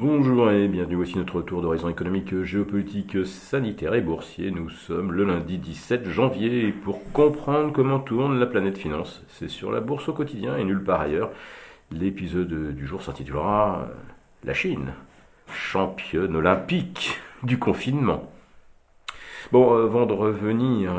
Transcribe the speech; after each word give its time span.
Bonjour 0.00 0.50
et 0.50 0.66
bienvenue, 0.66 0.94
voici 0.94 1.18
notre 1.18 1.42
tour 1.42 1.60
d'horizon 1.60 1.90
économique, 1.90 2.42
géopolitique, 2.42 3.26
sanitaire 3.26 3.92
et 3.92 4.00
boursier. 4.00 4.50
Nous 4.50 4.70
sommes 4.70 5.12
le 5.12 5.24
lundi 5.24 5.58
17 5.58 6.08
janvier 6.08 6.68
et 6.68 6.72
pour 6.72 7.12
comprendre 7.12 7.70
comment 7.70 7.98
tourne 7.98 8.40
la 8.40 8.46
planète 8.46 8.78
finance, 8.78 9.22
c'est 9.28 9.50
sur 9.50 9.70
la 9.70 9.80
bourse 9.80 10.08
au 10.08 10.14
quotidien 10.14 10.56
et 10.56 10.64
nulle 10.64 10.82
part 10.82 11.02
ailleurs. 11.02 11.30
L'épisode 11.92 12.74
du 12.74 12.86
jour 12.86 13.02
s'intitulera 13.02 13.88
La 14.42 14.54
Chine, 14.54 14.94
championne 15.52 16.34
olympique 16.34 17.18
du 17.42 17.58
confinement. 17.58 18.32
Bon, 19.52 19.74
avant 19.84 20.06
de 20.06 20.12
revenir 20.12 20.92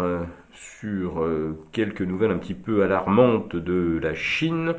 sur 0.52 1.24
euh, 1.24 1.58
quelques 1.72 2.02
nouvelles 2.02 2.32
un 2.32 2.38
petit 2.38 2.54
peu 2.54 2.84
alarmantes 2.84 3.56
de 3.56 3.98
la 4.04 4.14
Chine, 4.14 4.74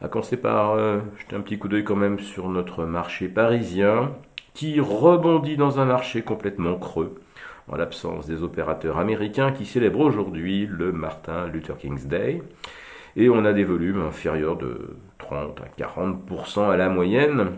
on 0.00 0.04
va 0.04 0.08
commencer 0.10 0.36
par 0.36 0.72
euh, 0.72 0.98
jeter 1.18 1.34
un 1.34 1.40
petit 1.40 1.58
coup 1.58 1.68
d'œil 1.68 1.84
quand 1.84 1.96
même 1.96 2.18
sur 2.18 2.50
notre 2.50 2.84
marché 2.84 3.28
parisien, 3.28 4.12
qui 4.52 4.78
rebondit 4.78 5.56
dans 5.56 5.80
un 5.80 5.86
marché 5.86 6.20
complètement 6.20 6.76
creux, 6.76 7.18
en 7.68 7.76
l'absence 7.76 8.26
des 8.26 8.42
opérateurs 8.42 8.98
américains 8.98 9.52
qui 9.52 9.64
célèbrent 9.64 10.00
aujourd'hui 10.00 10.66
le 10.66 10.92
Martin 10.92 11.46
Luther 11.46 11.78
King's 11.78 12.04
Day. 12.04 12.42
Et 13.16 13.30
on 13.30 13.46
a 13.46 13.54
des 13.54 13.64
volumes 13.64 14.02
inférieurs 14.02 14.58
de 14.58 14.96
30 15.16 15.62
à 15.62 15.82
40% 15.82 16.70
à 16.70 16.76
la 16.76 16.90
moyenne. 16.90 17.52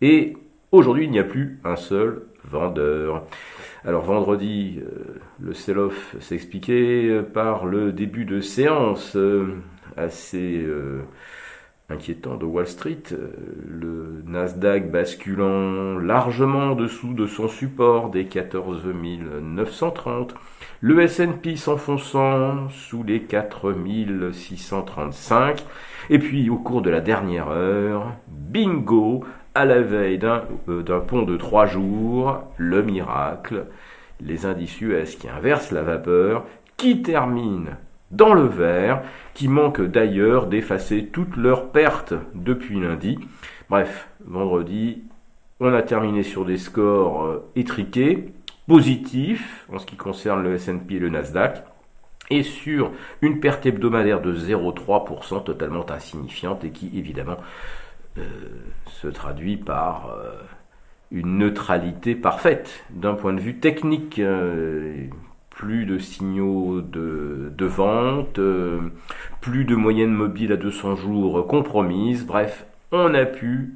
Et 0.00 0.36
aujourd'hui, 0.72 1.04
il 1.04 1.10
n'y 1.10 1.18
a 1.18 1.24
plus 1.24 1.60
un 1.64 1.76
seul 1.76 2.22
vendeur. 2.44 3.24
Alors 3.84 4.02
vendredi, 4.02 4.80
euh, 4.80 5.20
le 5.38 5.52
sell-off 5.52 6.16
s'expliquait 6.20 7.08
euh, 7.08 7.22
par 7.22 7.66
le 7.66 7.92
début 7.92 8.24
de 8.24 8.40
séance 8.40 9.14
euh, 9.16 9.54
assez 9.96 10.66
inquiétant 11.88 12.36
de 12.36 12.44
Wall 12.44 12.66
Street, 12.66 13.02
le 13.66 14.22
Nasdaq 14.26 14.90
basculant 14.90 15.98
largement 15.98 16.72
en 16.72 16.74
dessous 16.74 17.14
de 17.14 17.26
son 17.26 17.46
support 17.46 18.10
des 18.10 18.26
14 18.26 18.84
930, 18.84 20.34
le 20.80 21.00
S&P 21.00 21.56
s'enfonçant 21.56 22.68
sous 22.70 23.04
les 23.04 23.22
4 23.22 23.72
635, 24.32 25.64
et 26.10 26.18
puis 26.18 26.50
au 26.50 26.56
cours 26.56 26.82
de 26.82 26.90
la 26.90 27.00
dernière 27.00 27.48
heure, 27.48 28.12
bingo, 28.26 29.24
à 29.56 29.64
la 29.64 29.80
veille 29.80 30.20
euh, 30.68 30.82
d'un 30.82 31.00
pont 31.00 31.22
de 31.22 31.36
trois 31.38 31.64
jours, 31.64 32.42
le 32.58 32.82
miracle, 32.82 33.64
les 34.20 34.44
indices 34.44 34.80
US 34.82 35.16
qui 35.16 35.28
inversent 35.30 35.72
la 35.72 35.82
vapeur, 35.82 36.44
qui 36.76 37.00
terminent 37.00 37.70
dans 38.10 38.34
le 38.34 38.46
vert, 38.46 39.02
qui 39.32 39.48
manquent 39.48 39.82
d'ailleurs 39.82 40.46
d'effacer 40.46 41.06
toutes 41.06 41.36
leurs 41.36 41.70
pertes 41.70 42.12
depuis 42.34 42.78
lundi. 42.78 43.18
Bref, 43.70 44.08
vendredi, 44.26 45.02
on 45.58 45.72
a 45.72 45.82
terminé 45.82 46.22
sur 46.22 46.44
des 46.44 46.58
scores 46.58 47.24
euh, 47.24 47.50
étriqués, 47.56 48.34
positifs 48.68 49.66
en 49.72 49.78
ce 49.78 49.86
qui 49.86 49.96
concerne 49.96 50.42
le 50.42 50.54
S&P 50.56 50.96
et 50.96 50.98
le 50.98 51.08
Nasdaq, 51.08 51.64
et 52.28 52.42
sur 52.42 52.90
une 53.22 53.40
perte 53.40 53.64
hebdomadaire 53.64 54.20
de 54.20 54.34
0,3% 54.34 55.44
totalement 55.44 55.90
insignifiante 55.90 56.64
et 56.64 56.70
qui 56.70 56.90
évidemment 56.94 57.36
se 58.86 59.08
traduit 59.08 59.56
par 59.56 60.10
euh, 60.10 60.32
une 61.10 61.38
neutralité 61.38 62.14
parfaite 62.14 62.84
d'un 62.90 63.14
point 63.14 63.32
de 63.32 63.40
vue 63.40 63.58
technique. 63.58 64.18
Euh, 64.18 65.06
plus 65.50 65.86
de 65.86 65.96
signaux 65.96 66.82
de, 66.82 67.64
vente, 67.64 68.38
plus 69.40 69.64
de 69.64 69.74
moyenne 69.74 70.10
mobile 70.10 70.52
à 70.52 70.56
200 70.58 70.96
jours 70.96 71.46
compromise, 71.46 72.26
bref, 72.26 72.66
on 72.92 73.14
a 73.14 73.24
pu 73.24 73.74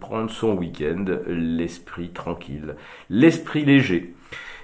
prendre 0.00 0.28
son 0.28 0.56
week-end, 0.56 1.04
l'esprit 1.28 2.08
tranquille, 2.08 2.74
l'esprit 3.10 3.64
léger. 3.64 4.12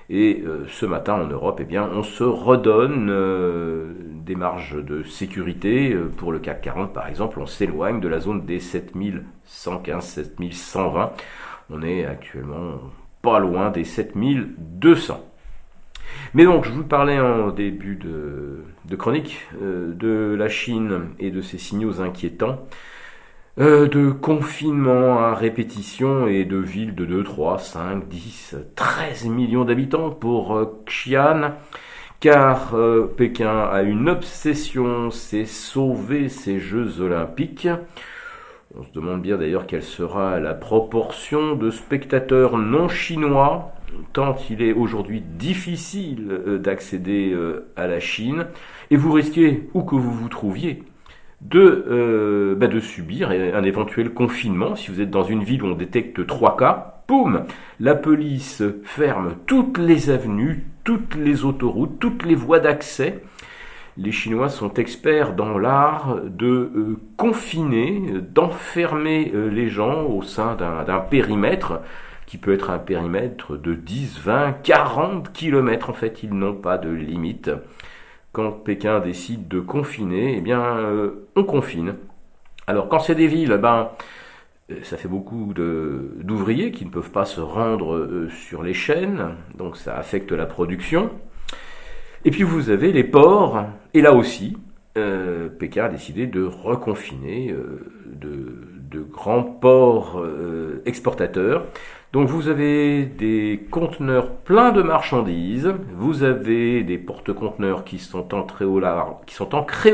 Et 0.09 0.43
euh, 0.47 0.65
ce 0.69 0.87
matin 0.87 1.15
en 1.15 1.27
Europe, 1.27 1.59
eh 1.61 1.65
bien, 1.65 1.89
on 1.93 2.05
se 2.05 2.23
redonne 2.23 3.09
euh, 3.11 3.93
des 4.25 4.37
marges 4.37 4.77
de 4.77 5.03
sécurité. 5.03 5.93
Euh, 5.93 6.09
pour 6.17 6.31
le 6.31 6.39
CAC 6.39 6.61
40, 6.63 6.93
par 6.93 7.09
exemple, 7.09 7.41
on 7.41 7.47
s'éloigne 7.47 8.01
de 8.01 8.07
la 8.07 8.21
zone 8.21 8.47
des 8.47 8.61
7115, 8.61 10.05
7120. 10.05 11.13
On 11.71 11.83
est 11.83 12.05
actuellement 12.05 12.81
pas 13.21 13.41
loin 13.41 13.71
des 13.71 13.83
7200. 13.83 15.25
Mais 16.35 16.45
donc, 16.45 16.65
je 16.65 16.71
vous 16.71 16.85
parlais 16.85 17.19
en 17.19 17.51
début 17.51 17.97
de, 17.97 18.63
de 18.85 18.97
chronique 18.97 19.45
de 19.61 20.37
la 20.39 20.49
Chine 20.49 21.09
et 21.19 21.33
de 21.33 21.41
ses 21.41 21.59
signaux 21.59 22.01
inquiétants. 22.01 22.61
Euh, 23.59 23.89
de 23.89 24.11
confinement 24.11 25.19
à 25.19 25.35
répétition 25.35 26.27
et 26.27 26.45
de 26.45 26.59
villes 26.59 26.95
de 26.95 27.07
2, 27.07 27.25
3, 27.25 27.59
5, 27.59 28.07
10, 28.07 28.55
13 28.75 29.29
millions 29.29 29.65
d'habitants 29.65 30.11
pour 30.11 30.55
euh, 30.55 30.83
Xi'an, 30.85 31.55
car 32.21 32.75
euh, 32.75 33.07
Pékin 33.17 33.67
a 33.73 33.81
une 33.81 34.11
obsession, 34.11 35.11
c'est 35.11 35.47
sauver 35.47 36.29
ces 36.29 36.61
Jeux 36.61 37.01
olympiques. 37.01 37.67
On 38.79 38.83
se 38.83 38.93
demande 38.93 39.23
bien 39.23 39.39
d'ailleurs 39.39 39.67
quelle 39.67 39.83
sera 39.83 40.39
la 40.39 40.53
proportion 40.53 41.57
de 41.57 41.71
spectateurs 41.71 42.59
non 42.59 42.89
chinois, 42.89 43.73
tant 44.13 44.37
il 44.51 44.61
est 44.61 44.75
aujourd'hui 44.75 45.23
difficile 45.23 46.61
d'accéder 46.61 47.35
à 47.75 47.87
la 47.87 48.01
Chine, 48.01 48.49
et 48.91 48.99
vous 48.99 49.13
risquez, 49.13 49.71
où 49.73 49.83
que 49.83 49.95
vous 49.95 50.13
vous 50.13 50.29
trouviez, 50.29 50.83
de, 51.41 51.85
euh, 51.89 52.55
bah, 52.57 52.67
de 52.67 52.81
subir 52.81 53.31
un 53.31 53.63
éventuel 53.63 54.11
confinement. 54.11 54.75
Si 54.75 54.91
vous 54.91 55.01
êtes 55.01 55.11
dans 55.11 55.23
une 55.23 55.45
ville 55.45 55.63
où 55.63 55.67
on 55.67 55.75
détecte 55.75 56.27
trois 56.27 56.57
cas, 56.57 57.03
boum, 57.09 57.45
la 57.81 57.95
police 57.95 58.63
ferme 58.85 59.35
toutes 59.47 59.79
les 59.79 60.11
avenues, 60.11 60.65
toutes 60.85 61.15
les 61.15 61.45
autoroutes, 61.45 61.99
toutes 61.99 62.25
les 62.25 62.35
voies 62.35 62.61
d'accès. 62.61 63.23
Les 63.99 64.13
Chinois 64.13 64.51
sont 64.51 64.75
experts 64.75 65.35
dans 65.35 65.57
l'art 65.57 66.21
de 66.23 66.47
euh, 66.47 66.99
confiner, 67.17 68.03
d'enfermer 68.35 69.33
euh, 69.35 69.49
les 69.49 69.71
gens 69.71 70.05
au 70.05 70.23
sein 70.23 70.55
d'un 70.55 71.01
périmètre 71.01 71.81
qui 72.27 72.37
peut 72.37 72.53
être 72.53 72.71
un 72.71 72.79
périmètre 72.79 73.57
de 73.57 73.73
10, 73.73 74.21
20, 74.23 74.53
40 74.63 75.33
kilomètres. 75.33 75.89
En 75.89 75.95
fait, 75.95 76.23
ils 76.23 76.35
n'ont 76.35 76.55
pas 76.55 76.77
de 76.77 76.91
limite 76.91 77.51
quand 78.37 78.53
Pékin 78.53 79.01
décide 79.01 79.49
de 79.49 79.61
confiner, 79.61 80.35
eh 80.37 80.43
bien, 80.43 80.61
euh, 80.61 81.27
on 81.37 81.45
confine. 81.45 81.95
Alors, 82.67 82.91
quand 82.91 82.99
c'est 82.99 83.15
des 83.15 83.29
villes, 83.29 83.59
ben, 83.63 83.89
euh, 84.71 84.75
ça 84.83 84.99
fait 84.99 85.09
beaucoup 85.09 85.55
d'ouvriers 85.55 86.71
qui 86.71 86.85
ne 86.85 86.91
peuvent 86.91 87.11
pas 87.11 87.25
se 87.25 87.41
rendre 87.41 87.95
euh, 87.95 88.29
sur 88.29 88.63
les 88.63 88.75
chaînes, 88.75 89.37
donc 89.57 89.79
ça 89.79 89.97
affecte 89.97 90.33
la 90.33 90.45
production. 90.45 91.13
Et 92.27 92.31
puis 92.31 92.43
vous 92.43 92.69
avez 92.69 92.93
les 92.93 93.05
ports, 93.05 93.65
et 93.95 94.03
là 94.03 94.13
aussi, 94.13 94.59
Pékin 95.59 95.85
a 95.85 95.89
décidé 95.89 96.27
de 96.27 96.43
reconfiner 96.43 97.55
de, 98.07 99.01
grands 99.01 99.45
ports 99.45 100.25
exportateurs 100.87 101.67
donc 102.17 102.31
vous 102.31 102.49
avez 102.49 103.05
des 103.05 103.67
conteneurs 103.71 104.37
pleins 104.37 104.73
de 104.73 104.81
marchandises, 104.81 105.75
vous 105.93 106.23
avez 106.23 106.83
des 106.83 106.97
porte-conteneurs 106.97 107.85
qui 107.85 107.99
sont 107.99 108.33
ancrés 108.33 108.65
au 108.65 108.81
large, 108.81 109.19
qui 109.27 109.35
sont 109.35 109.55
ancrés 109.55 109.93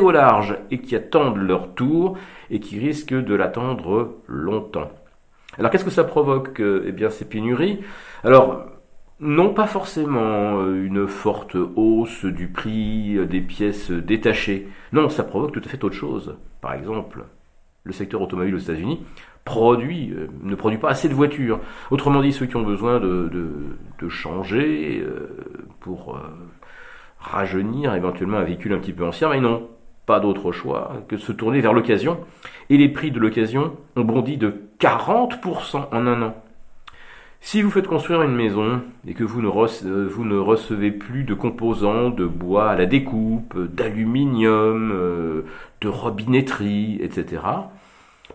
et 0.70 0.78
qui 0.78 0.94
attendent 0.94 1.38
leur 1.38 1.74
tour 1.74 2.16
et 2.48 2.60
qui 2.60 2.78
risquent 2.78 3.12
de 3.12 3.34
l'attendre 3.34 4.18
longtemps. 4.28 4.92
Alors 5.58 5.72
qu'est-ce 5.72 5.84
que 5.84 5.90
ça 5.90 6.04
provoque 6.04 6.60
Eh 6.60 6.92
bien 6.92 7.10
ces 7.10 7.24
pénuries? 7.24 7.80
Alors 8.22 8.66
non 9.18 9.52
pas 9.52 9.66
forcément 9.66 10.60
euh, 10.60 10.86
une 10.86 11.08
forte 11.08 11.56
hausse 11.74 12.24
du 12.24 12.46
prix 12.46 13.18
des 13.26 13.40
pièces 13.40 13.90
détachées. 13.90 14.68
Non, 14.92 15.08
ça 15.08 15.24
provoque 15.24 15.50
tout 15.50 15.62
à 15.64 15.68
fait 15.68 15.82
autre 15.82 15.96
chose. 15.96 16.36
Par 16.60 16.74
exemple, 16.74 17.24
le 17.84 17.92
secteur 17.92 18.22
automobile 18.22 18.54
aux 18.54 18.58
États-Unis 18.58 19.00
produit, 19.44 20.12
euh, 20.12 20.28
ne 20.42 20.54
produit 20.54 20.78
pas 20.78 20.90
assez 20.90 21.08
de 21.08 21.14
voitures. 21.14 21.60
Autrement 21.90 22.22
dit, 22.22 22.32
ceux 22.32 22.46
qui 22.46 22.56
ont 22.56 22.62
besoin 22.62 23.00
de, 23.00 24.08
changer 24.08 25.00
euh, 25.00 25.28
pour 25.80 26.16
euh, 26.16 26.20
rajeunir 27.20 27.94
éventuellement 27.94 28.38
un 28.38 28.44
véhicule 28.44 28.72
un 28.72 28.78
petit 28.78 28.92
peu 28.92 29.04
ancien, 29.06 29.30
mais 29.30 29.40
non, 29.40 29.68
pas 30.06 30.18
d'autre 30.18 30.50
choix 30.50 31.04
que 31.08 31.14
de 31.14 31.20
se 31.20 31.30
tourner 31.30 31.60
vers 31.60 31.72
l'occasion. 31.72 32.18
Et 32.68 32.76
les 32.76 32.88
prix 32.88 33.12
de 33.12 33.20
l'occasion 33.20 33.76
ont 33.94 34.02
bondi 34.02 34.36
de 34.36 34.62
40% 34.80 35.88
en 35.92 36.06
un 36.06 36.22
an. 36.22 36.34
Si 37.44 37.60
vous 37.60 37.70
faites 37.70 37.88
construire 37.88 38.22
une 38.22 38.36
maison 38.36 38.82
et 39.06 39.14
que 39.14 39.24
vous 39.24 39.42
ne, 39.42 39.48
vous 40.06 40.24
ne 40.24 40.38
recevez 40.38 40.92
plus 40.92 41.24
de 41.24 41.34
composants 41.34 42.08
de 42.08 42.24
bois 42.24 42.70
à 42.70 42.76
la 42.76 42.86
découpe, 42.86 43.58
d'aluminium, 43.58 45.44
de 45.80 45.88
robinetterie, 45.88 46.98
etc., 47.02 47.42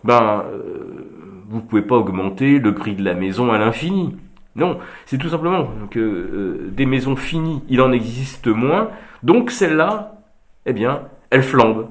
ben, 0.04 0.44
euh, 0.52 1.08
vous 1.48 1.62
pouvez 1.62 1.82
pas 1.82 1.96
augmenter 1.96 2.58
le 2.58 2.74
prix 2.74 2.94
de 2.94 3.02
la 3.02 3.14
maison 3.14 3.50
à 3.50 3.58
l'infini. 3.58 4.14
Non, 4.56 4.78
c'est 5.06 5.18
tout 5.18 5.30
simplement 5.30 5.68
que 5.90 5.98
euh, 5.98 6.70
des 6.70 6.86
maisons 6.86 7.16
finies, 7.16 7.62
il 7.68 7.80
en 7.80 7.92
existe 7.92 8.46
moins, 8.46 8.90
donc 9.22 9.50
celle-là, 9.50 10.20
eh 10.66 10.74
bien, 10.74 11.02
elle 11.30 11.42
flambe. 11.42 11.88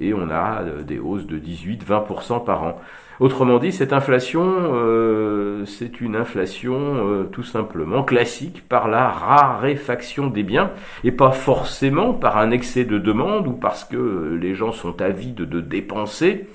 Et 0.00 0.14
on 0.14 0.30
a 0.30 0.62
euh, 0.62 0.82
des 0.82 0.98
hausses 0.98 1.26
de 1.26 1.38
18-20% 1.38 2.44
par 2.44 2.62
an. 2.62 2.80
Autrement 3.20 3.58
dit, 3.58 3.72
cette 3.72 3.92
inflation, 3.92 5.64
c'est 5.66 6.00
une 6.00 6.14
inflation 6.14 7.26
tout 7.32 7.42
simplement 7.42 8.04
classique 8.04 8.62
par 8.68 8.86
la 8.86 9.08
raréfaction 9.08 10.28
des 10.28 10.44
biens 10.44 10.70
et 11.02 11.10
pas 11.10 11.32
forcément 11.32 12.14
par 12.14 12.38
un 12.38 12.52
excès 12.52 12.84
de 12.84 12.96
demande 12.96 13.48
ou 13.48 13.54
parce 13.54 13.82
que 13.82 14.38
les 14.40 14.54
gens 14.54 14.70
sont 14.70 15.02
avides 15.02 15.34
de 15.34 15.60
dépenser. 15.60 16.46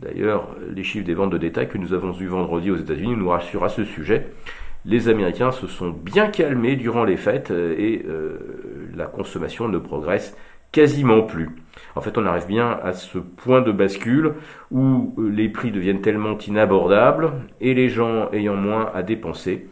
D'ailleurs, 0.00 0.48
les 0.74 0.82
chiffres 0.82 1.06
des 1.06 1.14
ventes 1.14 1.30
de 1.30 1.38
détail 1.38 1.68
que 1.68 1.78
nous 1.78 1.92
avons 1.92 2.18
eus 2.18 2.26
vendredi 2.26 2.72
aux 2.72 2.76
États-Unis 2.76 3.14
nous 3.14 3.28
rassurent 3.28 3.62
à 3.62 3.68
ce 3.68 3.84
sujet. 3.84 4.26
Les 4.86 5.08
Américains 5.08 5.52
se 5.52 5.68
sont 5.68 5.90
bien 5.90 6.26
calmés 6.26 6.74
durant 6.74 7.04
les 7.04 7.16
fêtes 7.16 7.52
et 7.52 8.04
la 8.96 9.06
consommation 9.06 9.68
ne 9.68 9.78
progresse 9.78 10.36
quasiment 10.76 11.22
plus. 11.22 11.48
En 11.94 12.02
fait, 12.02 12.18
on 12.18 12.26
arrive 12.26 12.46
bien 12.46 12.78
à 12.82 12.92
ce 12.92 13.16
point 13.16 13.62
de 13.62 13.72
bascule 13.72 14.34
où 14.70 15.14
euh, 15.16 15.30
les 15.30 15.48
prix 15.48 15.70
deviennent 15.70 16.02
tellement 16.02 16.36
inabordables 16.36 17.32
et 17.62 17.72
les 17.72 17.88
gens 17.88 18.30
ayant 18.32 18.56
moins 18.56 18.90
à 18.94 19.02
dépenser, 19.02 19.68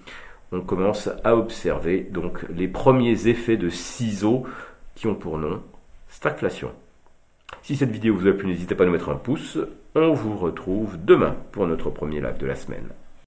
on 0.51 0.63
commence 0.63 1.11
à 1.23 1.37
observer 1.37 2.09
donc 2.11 2.47
les 2.49 2.69
premiers 2.69 3.29
effets 3.29 3.59
de 3.59 3.69
ciseaux 3.69 4.47
qui 4.95 5.07
ont 5.07 5.15
pour 5.15 5.37
nom 5.37 5.61
stagflation. 6.09 6.71
Si 7.61 7.77
cette 7.77 7.91
vidéo 7.91 8.15
vous 8.15 8.27
a 8.27 8.33
plu, 8.33 8.47
n'hésitez 8.47 8.75
pas 8.75 8.85
à 8.85 8.87
nous 8.87 8.93
mettre 8.93 9.11
un 9.11 9.17
pouce. 9.17 9.59
On 9.95 10.15
vous 10.15 10.39
retrouve 10.39 10.97
demain 11.05 11.37
pour 11.53 11.67
notre 11.67 11.91
premier 11.91 12.23
live 12.23 12.39
de 12.39 12.47
la 12.47 12.55
semaine. 12.55 12.89